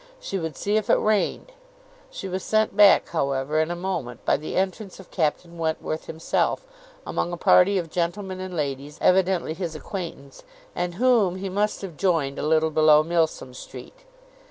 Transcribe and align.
She 0.19 0.39
would 0.39 0.57
see 0.57 0.77
if 0.77 0.89
it 0.89 0.95
rained. 0.97 1.51
She 2.09 2.27
was 2.27 2.41
sent 2.41 2.75
back, 2.75 3.09
however, 3.09 3.59
in 3.59 3.69
a 3.69 3.75
moment 3.75 4.25
by 4.25 4.35
the 4.35 4.55
entrance 4.55 4.99
of 4.99 5.11
Captain 5.11 5.59
Wentworth 5.59 6.07
himself, 6.07 6.65
among 7.05 7.31
a 7.31 7.37
party 7.37 7.77
of 7.77 7.91
gentlemen 7.91 8.39
and 8.39 8.55
ladies, 8.57 8.97
evidently 8.99 9.53
his 9.53 9.75
acquaintance, 9.75 10.41
and 10.75 10.95
whom 10.95 11.35
he 11.35 11.49
must 11.49 11.83
have 11.83 11.97
joined 11.97 12.39
a 12.39 12.41
little 12.47 12.71
below 12.71 13.03
Milsom 13.03 13.53
Street. 13.53 14.05